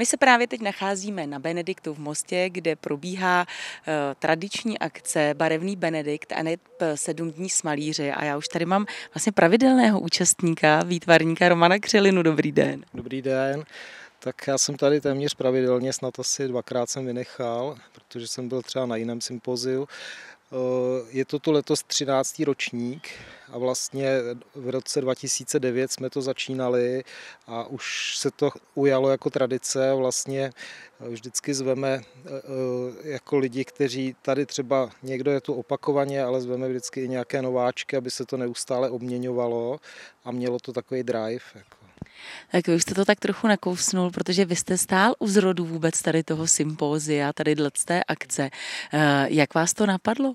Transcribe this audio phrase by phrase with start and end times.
[0.00, 5.76] My se právě teď nacházíme na Benediktu v Mostě, kde probíhá uh, tradiční akce Barevný
[5.76, 6.56] Benedikt a ne
[6.94, 8.12] sedm dní smalíře.
[8.12, 12.22] A já už tady mám vlastně pravidelného účastníka, výtvarníka Romana Křelinu.
[12.22, 12.84] Dobrý den.
[12.94, 13.64] Dobrý den.
[14.18, 18.86] Tak já jsem tady téměř pravidelně, snad asi dvakrát jsem vynechal, protože jsem byl třeba
[18.86, 19.88] na jiném sympoziu.
[20.52, 22.44] Eh, je to tu letos 13.
[22.44, 23.08] ročník
[23.48, 24.08] a vlastně
[24.54, 27.04] v roce 2009 jsme to začínali
[27.46, 29.94] a už se to ujalo jako tradice.
[29.94, 30.52] Vlastně
[31.00, 32.30] vždycky zveme eh,
[33.02, 37.96] jako lidi, kteří tady třeba někdo je tu opakovaně, ale zveme vždycky i nějaké nováčky,
[37.96, 39.80] aby se to neustále obměňovalo
[40.24, 41.44] a mělo to takový drive.
[41.54, 41.79] Jako.
[42.52, 46.02] Tak vy už jste to tak trochu nakousnul, protože vy jste stál u zrodu vůbec
[46.02, 48.50] tady toho sympózia, tady té akce.
[48.92, 50.34] Eh, jak vás to napadlo?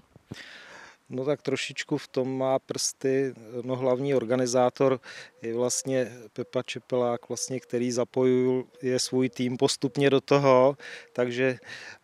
[1.10, 5.00] No tak trošičku v tom má prsty, no hlavní organizátor
[5.42, 10.78] je vlastně Pepa Čepelák, vlastně, který zapojuje svůj tým postupně do toho,
[11.14, 11.60] takže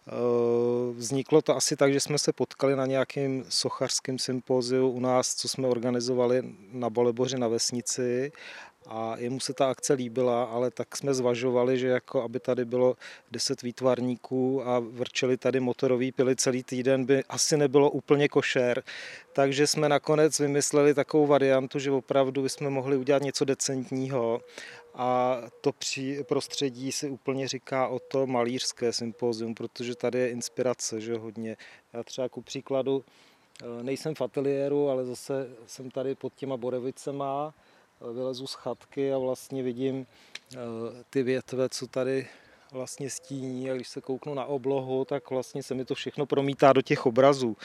[0.07, 0.11] eh,
[0.93, 5.47] vzniklo to asi tak, že jsme se potkali na nějakém sochařském sympóziu u nás, co
[5.47, 8.31] jsme organizovali na Boleboři na vesnici
[8.87, 12.95] a jemu se ta akce líbila, ale tak jsme zvažovali, že jako aby tady bylo
[13.31, 18.83] 10 výtvarníků a vrčeli tady motorový pily celý týden, by asi nebylo úplně košer.
[19.33, 24.41] Takže jsme nakonec vymysleli takovou variantu, že opravdu bychom mohli udělat něco decentního
[24.93, 31.01] a to při prostředí si úplně říká o to malířské sympózium, protože tady je inspirace,
[31.01, 31.57] že hodně.
[31.93, 33.03] Já třeba ku příkladu
[33.61, 37.53] eh, nejsem v ateliéru, ale zase jsem tady pod těma Borevicema,
[38.13, 40.05] vylezu z chatky a vlastně vidím
[40.53, 40.57] eh,
[41.09, 42.27] ty větve, co tady
[42.71, 46.73] vlastně stíní a když se kouknu na oblohu, tak vlastně se mi to všechno promítá
[46.73, 47.57] do těch obrazů.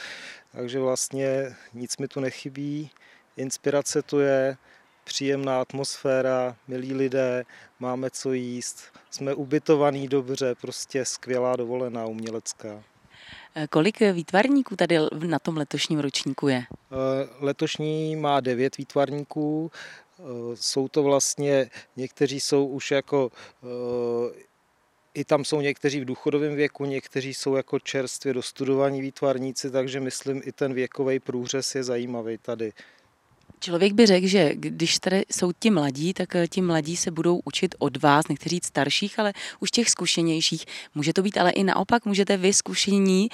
[0.51, 2.89] Takže vlastně nic mi tu nechybí,
[3.37, 4.57] inspirace tu je,
[5.03, 7.45] příjemná atmosféra, milí lidé,
[7.79, 12.83] máme co jíst, jsme ubytovaní dobře, prostě skvělá dovolená umělecká.
[13.55, 16.57] Eh, kolik výtvarníků tady na tom letošním ročníku je?
[16.57, 19.71] Eh, letošní má devět výtvarníků,
[20.55, 23.31] jsou to vlastně, někteří jsou už jako
[23.63, 24.47] eh,
[25.13, 30.41] i tam jsou někteří v důchodovém věku, někteří jsou jako čerstvě dostudovaní výtvarníci, takže myslím,
[30.45, 32.73] i ten věkový průřez je zajímavý tady.
[33.59, 37.41] Člověk by řekl, že když tady jsou ti mladí, tak eh, ti mladí se budou
[37.45, 40.65] učit od vás, říct starších, ale už těch zkušenějších.
[40.95, 43.29] Může to být ale i naopak, můžete vy zkušení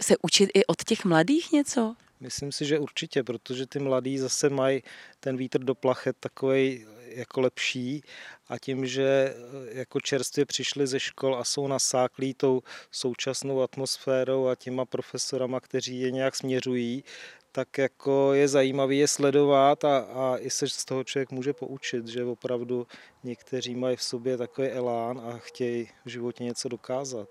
[0.00, 1.94] se učit i od těch mladých něco?
[2.20, 4.82] Myslím si, že určitě, protože ty mladí zase mají
[5.20, 8.02] ten vítr do plachet takový jako lepší
[8.48, 9.34] a tím, že eh,
[9.78, 16.00] jako čerstvě přišli ze škol a jsou nasáklí tou současnou atmosférou a těma profesorama, kteří
[16.00, 17.04] je nějak směřují,
[17.52, 22.06] tak jako je zajímavý je sledovat a, a i se z toho člověk může poučit,
[22.06, 22.86] že opravdu
[23.24, 27.28] někteří mají v sobě takový elán a chtějí v životě něco dokázat.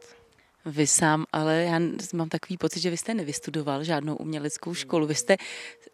[0.65, 1.79] Vy sám, ale já
[2.13, 5.07] mám takový pocit, že vy jste nevystudoval žádnou uměleckou školu.
[5.07, 5.37] Vy jste,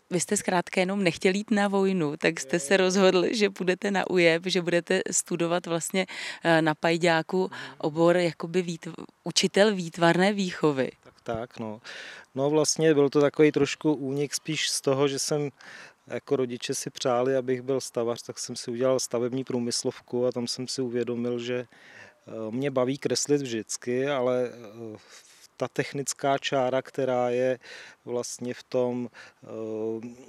[0.09, 4.09] vy jste zkrátka jenom nechtěl jít na vojnu, tak jste se rozhodl, že budete na
[4.09, 6.05] UJEP, že budete studovat vlastně
[6.43, 8.89] eh, na Pajďáku obor jakoby výtv,
[9.23, 10.91] učitel výtvarné výchovy.
[11.03, 11.81] Tak, tak, no.
[12.35, 15.49] No vlastně byl to takový trošku únik spíš z toho, že jsem
[16.07, 20.47] jako rodiče si přáli, abych byl stavař, tak jsem si udělal stavební průmyslovku a tam
[20.47, 21.65] jsem si uvědomil, že
[22.51, 24.97] mě baví kreslit vždycky, ale eh,
[25.57, 27.59] ta technická čára, která je
[28.05, 29.09] vlastně v tom
[29.43, 29.47] eh,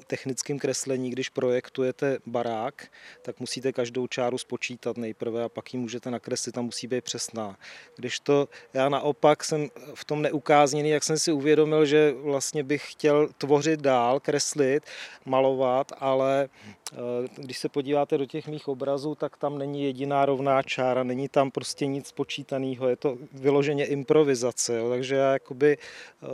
[0.06, 2.86] technickém kreslení, když projektujete barák,
[3.22, 7.56] tak musíte každou čáru spočítat nejprve a pak ji můžete nakreslit a musí být přesná.
[7.96, 12.92] Když to já naopak jsem v tom neukázněný, jak jsem si uvědomil, že vlastně bych
[12.92, 14.82] chtěl tvořit dál, kreslit,
[15.24, 16.48] malovat, ale
[16.92, 16.96] eh,
[17.36, 21.50] když se podíváte do těch mých obrazů, tak tam není jediná rovná čára, není tam
[21.50, 26.26] prostě nic spočítaného, je to vyloženě improvizace, jo, takže já jakoby eh,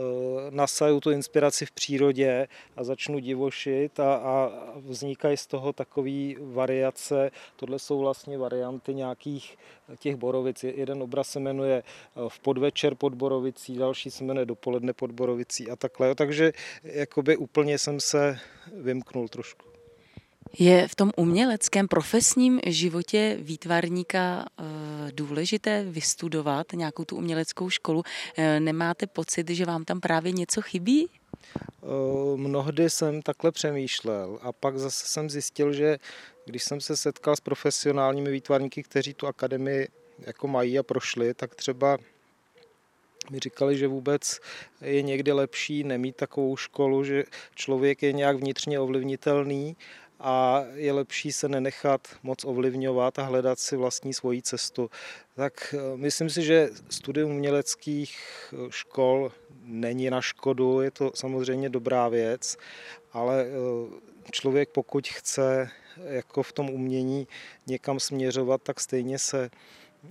[0.49, 2.47] nasaju tu inspiraci inspiraci v přírodě
[2.77, 7.31] a začnu divošit a, a vznikají z toho takové variace.
[7.55, 9.57] Tohle jsou vlastně varianty nějakých
[9.99, 10.63] těch borovic.
[10.63, 15.71] Jeden obraz se jmenuje eh, v podvečer pod Borovicí, další se jmenuje dopoledne pod Borovicí
[15.71, 16.15] a takhle.
[16.15, 16.53] Takže
[16.83, 18.39] jakoby úplně jsem se
[18.73, 19.71] vymknul trošku.
[20.59, 24.63] Je v tom uměleckém profesním životě výtvarníka eh,
[25.11, 28.03] důležité vystudovat nějakou tu uměleckou školu?
[28.37, 31.20] Eh, nemáte pocit, že vám tam právě něco chybí?
[31.83, 35.97] Eh, mnohdy jsem takhle přemýšlel a pak zase jsem zjistil, že
[36.45, 39.87] když jsem se setkal s profesionálními výtvarníky, kteří tu akademii
[40.19, 41.97] jako mají a prošli, tak třeba
[43.29, 44.39] mi říkali, že vůbec
[44.81, 47.23] je někdy lepší nemít takovou školu, že
[47.55, 49.77] člověk je nějak vnitřně ovlivnitelný
[50.19, 54.89] a je lepší se nenechat moc ovlivňovat a hledat si vlastní svoji cestu.
[55.35, 58.17] Tak eh, myslím si, že studium uměleckých
[58.53, 59.31] eh, škol
[59.63, 62.57] není na škodu, je to samozřejmě dobrá věc,
[63.13, 63.45] ale
[64.31, 65.69] člověk pokud chce
[66.05, 67.27] jako v tom umění
[67.67, 69.49] někam směřovat, tak stejně se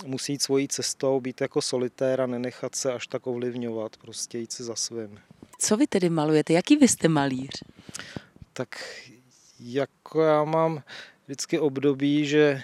[0.05, 4.53] musí jít svojí cestou, být jako solitér a nenechat se až tak ovlivňovat, prostě jít
[4.53, 5.19] si za svým.
[5.59, 6.53] Co vy tedy malujete?
[6.53, 7.65] Jaký vy jste malíř?
[8.53, 8.85] Tak
[9.61, 10.83] jako já mám
[11.25, 12.63] vždycky období, že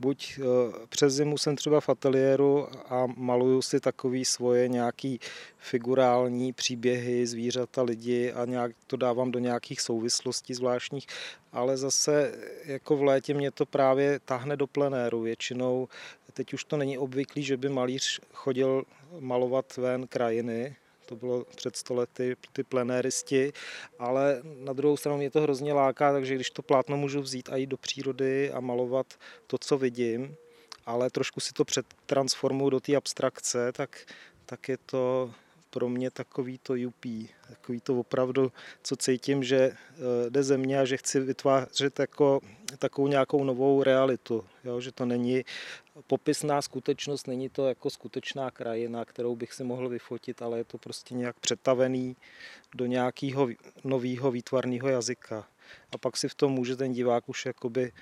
[0.00, 0.42] buď eh,
[0.88, 5.20] přes zimu jsem třeba v ateliéru a maluju si takový svoje nějaký
[5.58, 11.06] figurální příběhy, zvířata, lidi a nějak to dávám do nějakých souvislostí zvláštních,
[11.52, 15.20] ale zase jako v létě mě to právě tahne do plenéru.
[15.20, 15.88] Většinou
[16.32, 18.84] teď už to není obvyklý, že by malíř chodil
[19.20, 23.52] malovat ven krajiny, to bylo před stolety ty plenéristi,
[23.98, 27.56] ale na druhou stranu mě to hrozně láká, takže když to plátno můžu vzít a
[27.56, 29.06] jít do přírody a malovat
[29.46, 30.36] to, co vidím,
[30.86, 34.06] ale trošku si to přetransformuju do té abstrakce, tak,
[34.46, 35.34] tak je to
[35.74, 40.80] pro mě takový to jupí, takový to opravdu, co cítím, že eh, jde ze mě
[40.80, 42.40] a že chci vytvářet jako
[42.78, 44.80] takovou nějakou novou realitu, jo?
[44.80, 45.44] že to není
[46.06, 50.78] popisná skutečnost, není to jako skutečná krajina, kterou bych si mohl vyfotit, ale je to
[50.78, 52.16] prostě nějak přetavený
[52.74, 53.48] do nějakého
[53.84, 55.48] nového výtvarného jazyka.
[55.92, 57.92] A pak si v tom může ten divák už jakoby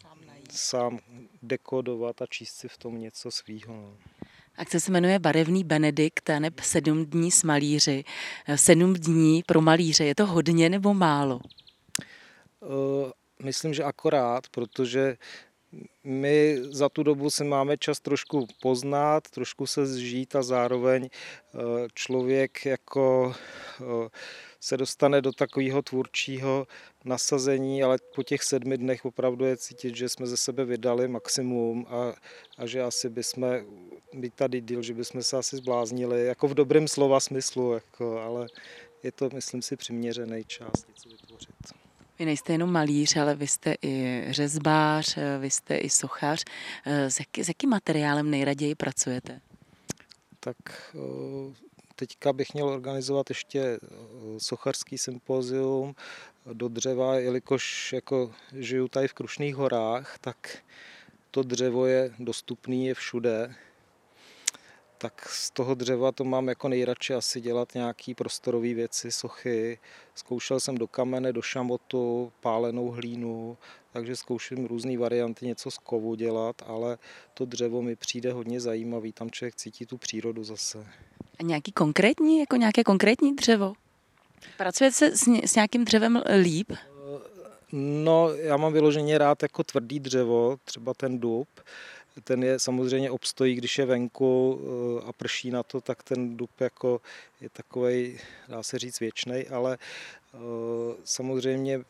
[0.00, 0.18] sám,
[0.50, 0.98] sám
[1.42, 3.74] dekodovat a číst si v tom něco svýho.
[3.74, 4.19] No.
[4.60, 8.04] Akce se jmenuje Barevný Benedikt, neb sedm dní s malíři.
[8.56, 11.40] Sedm dní pro malíře, je to hodně nebo málo?
[12.60, 13.10] Uh,
[13.42, 15.16] myslím, že akorát, protože
[16.04, 21.58] my za tu dobu si máme čas trošku poznat, trošku se zžít a zároveň eh,
[21.94, 23.34] člověk jako
[23.80, 24.08] eh,
[24.60, 26.66] se dostane do takového tvůrčího
[27.04, 31.86] nasazení, ale po těch sedmi dnech opravdu je cítit, že jsme ze sebe vydali maximum
[31.88, 32.14] a,
[32.58, 33.46] a že asi bychom
[34.12, 38.46] být tady díl, že bychom se asi zbláznili, jako v dobrém slova smyslu, jako, ale
[39.02, 41.79] je to, myslím si, přiměřený čas něco vytvořit.
[42.20, 46.44] Vy nejste jenom malíř, ale vy jste i řezbář, vy jste i sochař.
[46.86, 49.40] S, jaký, s jakým materiálem nejraději pracujete?
[50.40, 50.56] Tak
[51.96, 53.78] teďka bych měl organizovat ještě
[54.38, 55.94] sochařský sympozium
[56.52, 60.58] do dřeva, jelikož jako žiju tady v Krušných horách, tak
[61.30, 63.54] to dřevo je dostupné je všude
[65.02, 69.78] tak z toho dřeva to mám jako nejradši asi dělat nějaký prostorové věci, sochy.
[70.14, 73.58] Zkoušel jsem do kamene, do šamotu, pálenou hlínu,
[73.92, 76.98] takže zkouším různé varianty něco z kovu dělat, ale
[77.34, 80.86] to dřevo mi přijde hodně zajímavý, tam člověk cítí tu přírodu zase.
[81.38, 83.72] A nějaký konkrétní, jako nějaké konkrétní dřevo?
[84.56, 86.72] Pracujete se s, s nějakým dřevem líp?
[87.72, 91.48] No, já mám vyloženě rád jako tvrdý dřevo, třeba ten dub,
[92.24, 96.50] ten je samozřejmě obstojí, když je venku eh, a prší na to, tak ten dub
[96.60, 97.00] jako
[97.40, 98.18] je takový,
[98.48, 99.78] dá se říct, věčný, ale
[100.34, 100.38] eh,
[101.04, 101.80] samozřejmě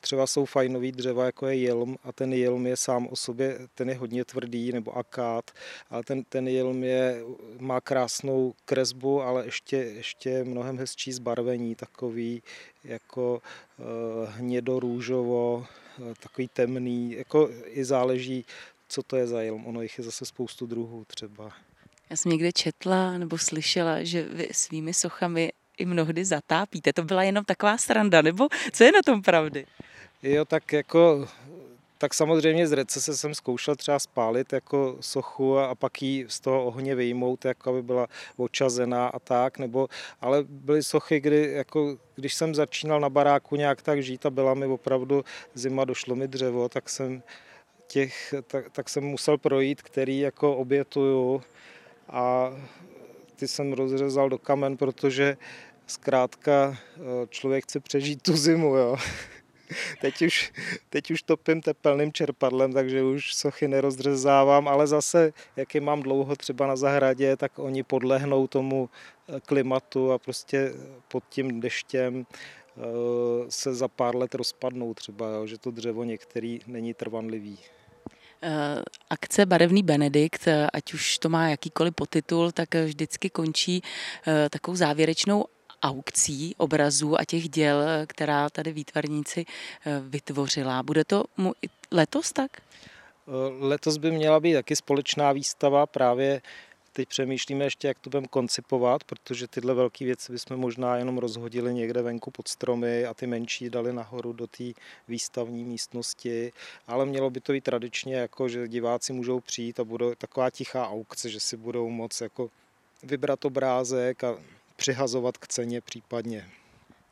[0.00, 3.88] třeba jsou fajnový dřeva, jako je jelm a ten jelm je sám o sobě, ten
[3.88, 5.50] je hodně tvrdý, nebo akát,
[5.90, 7.22] ale ten, ten jelm je,
[7.58, 12.42] má krásnou kresbu, ale ještě, ještě mnohem hezčí zbarvení, takový
[12.84, 13.42] jako
[13.78, 15.66] uh, hnědo-růžovo,
[16.20, 18.44] takový temný, jako i záleží,
[18.88, 19.66] co to je za jelm.
[19.66, 21.52] Ono jich je zase spoustu druhů třeba.
[22.10, 26.92] Já jsem někde četla nebo slyšela, že vy svými sochami i mnohdy zatápíte.
[26.92, 29.66] To byla jenom taková sranda, nebo co je na tom pravdy?
[30.22, 31.28] Jo, tak jako
[31.98, 36.40] tak samozřejmě z recese jsem zkoušel třeba spálit jako sochu a, a pak ji z
[36.40, 39.88] toho ohně vyjmout, jako aby byla očazená a tak, nebo,
[40.20, 44.54] ale byly sochy, kdy, jako, když jsem začínal na baráku nějak tak žít a byla
[44.54, 45.24] mi opravdu
[45.54, 47.22] zima, došlo mi dřevo, tak jsem
[47.86, 51.42] těch, tak, tak jsem musel projít, který jako obětuju
[52.08, 52.52] a
[53.36, 55.36] ty jsem rozřezal do kamen, protože
[55.86, 58.96] zkrátka eh, člověk chce přežít tu zimu, jo.
[60.00, 60.52] Teď už,
[60.90, 66.36] teď už topím tepelným čerpadlem, takže už sochy nerozřezávám, ale zase, jak je mám dlouho
[66.36, 68.88] třeba na zahradě, tak oni podlehnou tomu
[69.28, 70.72] eh, klimatu a prostě
[71.08, 72.80] pod tím deštěm eh,
[73.48, 77.58] se za pár let rozpadnou třeba, jo, že to dřevo některý není trvanlivý.
[78.42, 83.82] Eh, akce Barevný Benedikt, eh, ať už to má jakýkoliv potitul, tak vždycky končí
[84.26, 85.44] eh, takovou závěrečnou
[85.82, 89.44] aukcí obrazů a těch děl, která tady výtvarníci
[90.08, 90.82] vytvořila.
[90.82, 91.24] Bude to
[91.92, 92.50] letos tak?
[93.60, 96.42] Letos by měla být taky společná výstava právě
[96.96, 101.74] teď přemýšlíme ještě, jak to budeme koncipovat, protože tyhle velké věci bychom možná jenom rozhodili
[101.74, 104.64] někde venku pod stromy a ty menší dali nahoru do té
[105.08, 106.52] výstavní místnosti,
[106.86, 110.88] ale mělo by to být tradičně jako, že diváci můžou přijít a bude taková tichá
[110.88, 112.50] aukce, že si budou moc jako
[113.02, 114.38] vybrat obrázek a
[114.76, 116.50] přihazovat k ceně případně.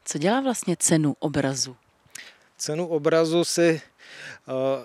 [0.05, 1.77] Co dělá vlastně cenu obrazu?
[2.57, 3.83] Cenu obrazu si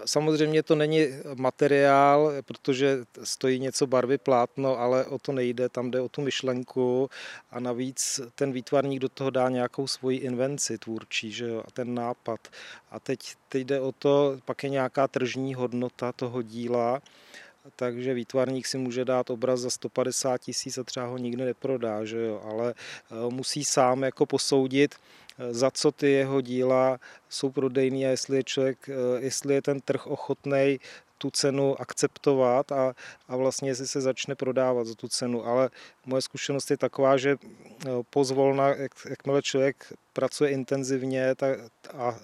[0.05, 6.01] samozřejmě to není materiál, protože stojí něco barvy plátno, ale o to nejde, tam jde
[6.01, 7.09] o tu myšlenku
[7.51, 11.95] a navíc ten výtvarník do toho dá nějakou svoji invenci tvůrčí, že jo, a ten
[11.95, 12.39] nápad.
[12.91, 13.19] A teď,
[13.49, 17.01] teď jde o to, pak je nějaká tržní hodnota toho díla,
[17.75, 22.25] takže výtvarník si může dát obraz za 150 tisíc a třeba ho nikdy neprodá, že
[22.25, 22.41] jo?
[22.43, 28.09] ale eh, musí sám jako posoudit, eh, za co ty jeho díla jsou prodejný a
[28.09, 30.79] jestli je člověk, eh, jestli je ten trh ochotný
[31.19, 32.93] tu cenu akceptovat a,
[33.27, 35.45] a vlastně jestli se začne prodávat za tu cenu.
[35.47, 35.69] Ale
[36.05, 37.37] moje zkušenost je taková, že
[38.09, 41.59] pozvolna, jak, jakmile člověk pracuje intenzivně tak,
[41.93, 42.15] a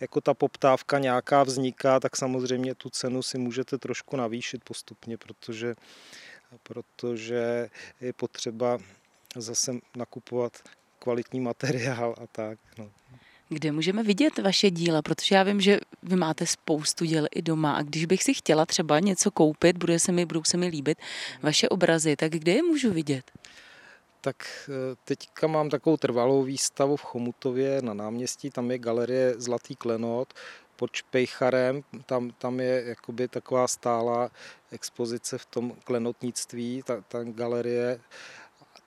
[0.00, 5.74] jako ta poptávka nějaká vzniká, tak samozřejmě tu cenu si můžete trošku navýšit postupně, protože,
[6.62, 8.78] protože je potřeba
[9.36, 10.52] zase nakupovat
[11.00, 12.58] kvalitní materiál a tak.
[12.78, 12.90] No.
[13.48, 15.02] Kde můžeme vidět vaše díla?
[15.02, 18.66] Protože já vím, že vy máte spoustu děl i doma a když bych si chtěla
[18.66, 20.98] třeba něco koupit, bude se mi, budou se mi líbit
[21.42, 23.30] vaše obrazy, tak kde je můžu vidět?
[24.20, 29.76] tak eh, teďka mám takovou trvalou výstavu v Chomutově na náměstí, tam je galerie Zlatý
[29.76, 30.34] klenot,
[30.76, 34.30] pod Špejcharem, tam, tam je jakoby taková stálá
[34.70, 38.00] expozice v tom klenotnictví, ta, ta galerie,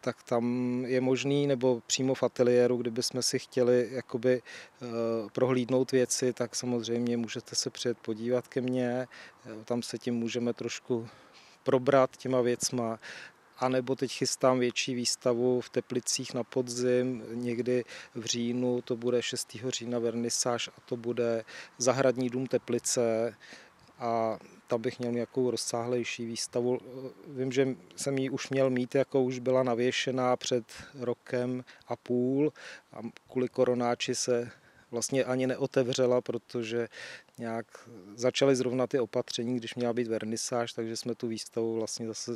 [0.04, 0.46] tak tam
[0.88, 4.88] je možný, nebo přímo v ateliéru, kdybychom si chtěli jakoby uh,
[5.30, 9.08] prohlídnout věci, tak samozřejmě můžete se přijet podívat ke mně,
[9.66, 11.08] tam se tím můžeme trošku
[11.64, 13.00] probrat těma věcma
[13.58, 19.22] a nebo teď chystám větší výstavu v Teplicích na podzim, někdy v říjnu, to bude
[19.22, 19.58] 6.
[19.68, 21.46] října vernisáž a to bude
[21.78, 23.36] Zahradní dům Teplice
[24.00, 24.38] a
[24.74, 26.80] tam bych měl nějakou rozsáhlejší výstavu.
[27.28, 30.64] Vím, že jsem ji už měl mít, jako už byla navěšená před
[31.00, 32.54] rokem a půl
[32.94, 33.00] a
[33.32, 34.52] kvůli koronáči se
[34.92, 36.88] vlastně ani neotevřela, protože
[37.38, 37.66] nějak
[38.16, 42.32] začaly zrovna ty opatření, když měla být vernisáž, takže jsme tu výstavu vlastně zase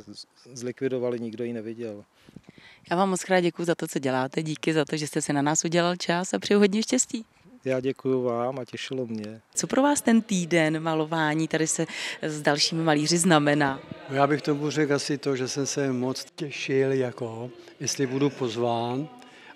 [0.52, 2.04] zlikvidovali, nikdo ji neviděl.
[2.90, 5.42] Já vám moc děkuji za to, co děláte, díky za to, že jste se na
[5.42, 7.24] nás udělal čas a přeju hodně štěstí.
[7.64, 9.40] Já děkuji vám a těšilo mě.
[9.54, 11.86] Co pro vás ten týden malování tady se
[12.22, 13.80] s dalšími malíři znamená?
[14.10, 17.50] Já bych tomu řekl asi to, že jsem se moc těšil, jako,
[17.80, 19.08] jestli budu pozván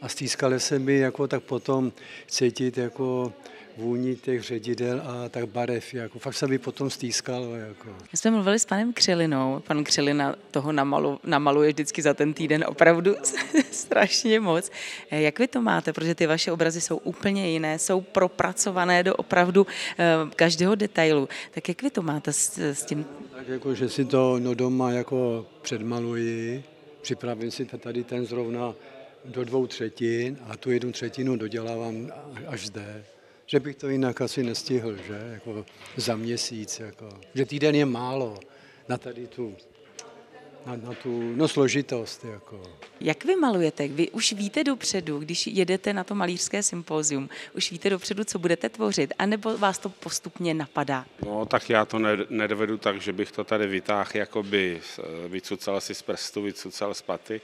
[0.02, 1.92] a stýskali se mi jako tak potom
[2.26, 3.32] cítit jako
[3.76, 5.94] vůni těch ředidel a tak barev.
[5.94, 7.56] Jako, fakt se mi potom stýskalo.
[7.56, 7.88] Jako.
[8.12, 9.62] My jsme mluvili s panem Křelinou.
[9.66, 13.16] Pan Křelina toho namalu, namaluje vždycky za ten týden opravdu
[13.70, 14.70] strašně moc.
[15.10, 15.92] Jak vy to máte?
[15.92, 19.66] Protože ty vaše obrazy jsou úplně jiné, jsou propracované do opravdu
[19.98, 20.04] eh,
[20.36, 21.28] každého detailu.
[21.50, 23.04] Tak jak vy to máte s, s tím?
[23.36, 26.64] Tak jako, že si to no, doma jako předmaluji,
[27.02, 28.74] připravím si tady ten zrovna
[29.24, 32.12] do dvou třetin a tu jednu třetinu dodělávám
[32.46, 33.04] až zde.
[33.46, 35.30] Že bych to jinak asi nestihl, že?
[35.32, 36.80] Jako za měsíc.
[36.80, 37.08] Jako.
[37.34, 38.40] Že týden je málo
[38.88, 39.56] na tady tu
[40.66, 42.24] na, na tu no, složitost.
[42.24, 42.62] Jako.
[43.00, 43.88] Jak vy malujete?
[43.88, 48.68] Vy už víte dopředu, když jedete na to malířské sympózium, už víte dopředu, co budete
[48.68, 51.06] tvořit, anebo vás to postupně napadá?
[51.26, 51.98] No, tak já to
[52.30, 54.80] nedovedu tak, že bych to tady vytáhl, jakoby
[55.28, 57.40] vycucal si z prstu, vycucal z paty,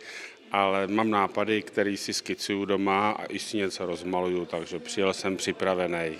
[0.52, 5.36] ale mám nápady, které si skicuju doma a i si něco rozmaluju, takže přijel jsem
[5.36, 6.16] připravený.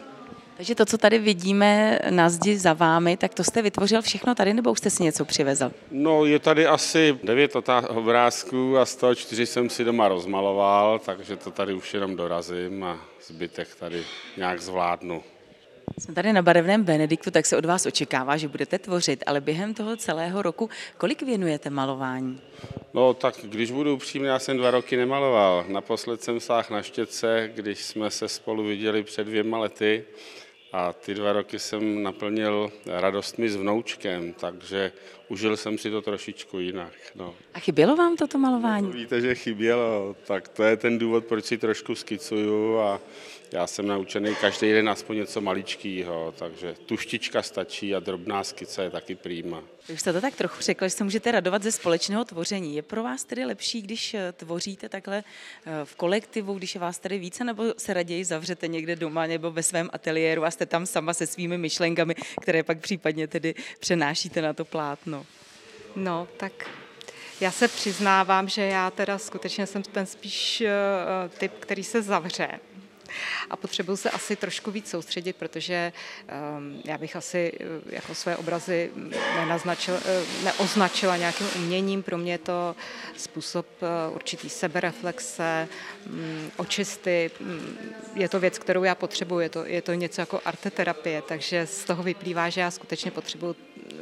[0.57, 4.55] Takže to, co tady vidíme na zdi za vámi, tak to jste vytvořil všechno tady,
[4.55, 5.73] nebo už jste si něco přivezl?
[5.91, 7.57] No, je tady asi devět
[7.89, 12.85] obrázků a z toho čtyři jsem si doma rozmaloval, takže to tady už jenom dorazím
[12.85, 14.05] a zbytek tady
[14.37, 15.23] nějak zvládnu.
[15.99, 19.75] Jsme tady na barevném Benediktu, tak se od vás očekává, že budete tvořit, ale během
[19.75, 22.41] toho celého roku kolik věnujete malování?
[22.95, 25.65] No tak když budu upřímný, já jsem dva roky nemaloval.
[25.69, 30.05] Naposled jsem sáhl na štětce, když jsme se spolu viděli před dvěma lety
[30.73, 34.93] a ty dva roky jsem naplnil radostmi s vnoučkem, takže
[35.29, 36.93] užil jsem si to trošičku jinak.
[37.15, 37.35] No.
[37.55, 38.87] A chybělo vám toto malování?
[38.87, 43.01] No, víte, že chybělo, tak to je ten důvod, proč si trošku skicuju a
[43.53, 48.91] já jsem naučený každý den aspoň něco maličkýho, takže tuštička stačí a drobná skice je
[48.91, 49.63] taky prýma.
[49.93, 52.77] Už jste to tak trochu řekl, že se můžete radovat ze společného tvoření.
[52.77, 55.25] Je pro vás tedy lepší, když eh, tvoříte takhle
[55.67, 59.51] eh, v kolektivu, když je vás tady více, nebo se raději zavřete někde doma nebo
[59.51, 64.43] ve svém ateliéru a jste tam sama se svými myšlenkami, které pak případně tedy přenášíte
[64.43, 65.27] na to plátno?
[65.97, 66.53] No, tak
[67.41, 72.49] Já se přiznávám, že já teda skutečně jsem ten spíš uh, typ, který se zavře
[73.51, 75.93] a potřebuju se asi trošku víc soustředit, protože
[76.59, 79.13] um, já bych asi uh, jako své obrazy uh,
[80.45, 82.03] neoznačila nějakým uměním.
[82.03, 82.77] Pro mě je to
[83.17, 85.69] způsob uh, určitý sebereflexe,
[86.07, 87.31] um, očisty.
[87.41, 87.79] Um,
[88.15, 91.85] je to věc, kterou já potřebuji, je to, je to něco jako arteterapie, takže z
[91.85, 93.57] toho vyplývá, že já skutečně potřebuji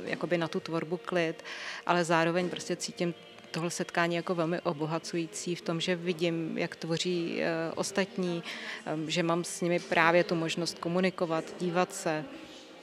[0.05, 1.45] jakoby na tu tvorbu klid,
[1.87, 3.15] ale zároveň prostě cítím
[3.57, 8.43] tohle setkání jako velmi obohacující v tom, že vidím, jak tvoří eh, ostatní,
[8.87, 12.25] ehm, že mám s nimi právě tu možnost komunikovat, dívat se,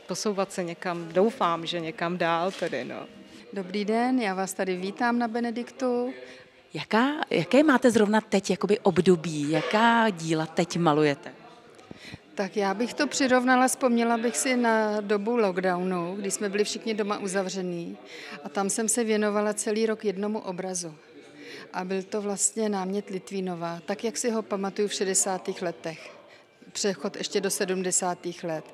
[0.07, 3.05] posouvat se někam, doufám, že někam dál tedy, no.
[3.53, 6.13] Dobrý den, já vás tady vítám na Benediktu.
[6.73, 9.51] Jaká, jaké máte zrovna teď jakoby období?
[9.51, 11.42] Jaká díla teď malujete?
[12.35, 16.93] Tak já bych to přirovnala, vzpomněla bych si na dobu lockdownu, kdy jsme byli všichni
[16.93, 17.97] doma uzavření
[18.43, 20.95] a tam jsem se věnovala celý rok jednomu obrazu.
[21.73, 25.61] A byl to vlastně námět Litvínova, tak jak si ho pamatuju v 60.
[25.61, 26.11] letech.
[26.71, 28.17] Přechod ještě do 70.
[28.43, 28.65] let.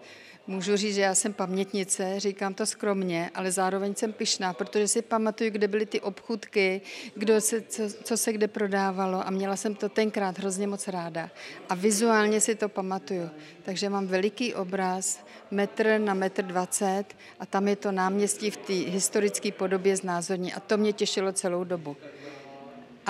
[0.50, 5.02] Můžu říct, že já jsem pamětnice, říkám to skromně, ale zároveň jsem pyšná, protože si
[5.02, 6.82] pamatuju, kde byly ty obchudky,
[7.16, 11.30] kdo se, co, co se kde prodávalo a měla jsem to tenkrát hrozně moc ráda.
[11.70, 13.30] A vizuálně si to pamatuju.
[13.64, 17.06] Takže mám veliký obraz, metr na metr dvacet
[17.40, 21.64] a tam je to náměstí v té historické podobě znázorní a to mě těšilo celou
[21.64, 21.98] dobu.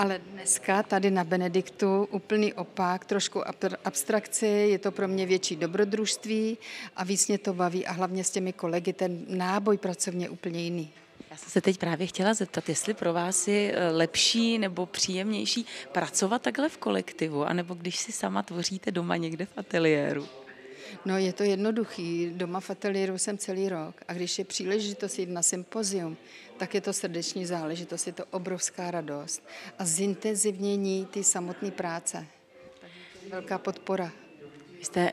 [0.00, 3.42] Ale dneska tady na Benediktu úplný opak, trošku
[3.84, 6.58] abstrakci, je to pro mě větší dobrodružství
[6.96, 10.92] a víc mě to baví a hlavně s těmi kolegy ten náboj pracovně úplně jiný.
[11.30, 15.66] Já jsem se teď právě chtěla zeptat, jestli pro vás je eh, lepší nebo příjemnější
[15.92, 20.28] pracovat takhle v kolektivu, anebo když si sama tvoříte doma někde v ateliéru.
[21.04, 22.30] No je to jednoduchý.
[22.34, 26.16] Doma v ateliéru jsem celý rok a když je příležitost jít na sympozium,
[26.56, 29.42] tak je to srdeční záležitost, je to obrovská radost
[29.78, 32.26] a zintenzivnění ty samotné práce.
[33.30, 34.12] Velká podpora.
[34.80, 35.12] Vy jste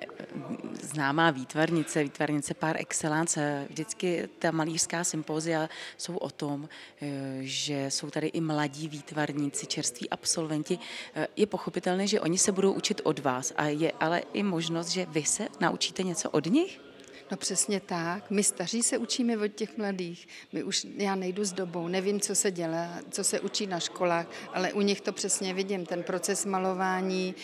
[0.82, 3.66] známá výtvarnice, výtvarnice par excellence.
[3.70, 6.70] Vždycky ta malířská sympózia jsou o tom,
[7.02, 10.80] eh, že jsou tady i mladí výtvarníci, čerství absolventi.
[11.16, 14.90] Eh, je pochopitelné, že oni se budou učit od vás a je ale i možnost,
[14.90, 16.87] že vy se naučíte něco od nich?
[17.32, 18.32] No přesně tak.
[18.32, 20.28] My staří se učíme od těch mladých.
[20.54, 24.28] My už, já nejdu s dobou, nevím, co se dělá, co se učí na školách,
[24.54, 25.86] ale u nich to přesně vidím.
[25.86, 27.36] Ten proces malování,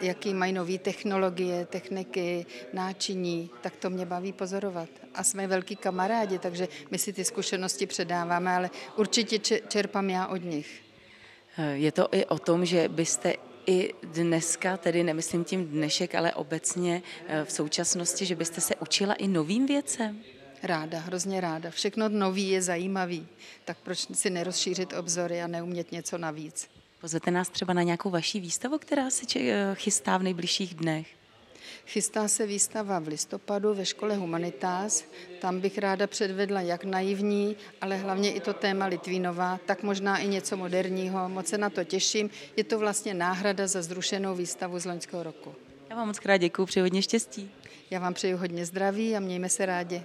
[0.00, 4.88] jaký mají nové technologie, techniky, náčiní, tak to mě baví pozorovat.
[5.14, 10.44] A jsme velký kamarádi, takže my si ty zkušenosti předáváme, ale určitě čerpám já od
[10.44, 10.82] nich.
[11.72, 13.34] Je to i o tom, že byste
[13.66, 19.14] i dneska, tedy nemyslím tím dnešek, ale obecně eh, v současnosti, že byste se učila
[19.14, 20.20] i novým věcem?
[20.62, 21.70] Ráda, hrozně ráda.
[21.70, 23.28] Všechno nový je zajímavý,
[23.64, 26.68] tak proč si nerozšířit obzory a neumět něco navíc?
[27.00, 31.15] Pozvete nás třeba na nějakou vaší výstavu, která se eh, chystá v nejbližších dnech?
[31.86, 35.04] Chystá se výstava v listopadu ve škole Humanitas.
[35.40, 40.28] Tam bych ráda předvedla jak naivní, ale hlavně i to téma Litvínova, tak možná i
[40.28, 41.28] něco moderního.
[41.28, 42.30] Moc se na to těším.
[42.56, 45.54] Je to vlastně náhrada za zrušenou výstavu z loňského roku.
[45.90, 47.50] Já vám moc krát děkuji, přeji hodně štěstí.
[47.90, 50.02] Já vám přeju hodně zdraví a mějme se rádi.